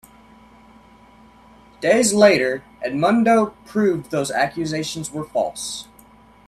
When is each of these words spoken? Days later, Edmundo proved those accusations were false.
Days 1.79 2.11
later, 2.11 2.63
Edmundo 2.83 3.53
proved 3.67 4.09
those 4.09 4.31
accusations 4.31 5.11
were 5.11 5.25
false. 5.25 5.87